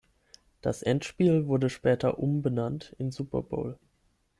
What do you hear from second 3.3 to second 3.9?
Bowl.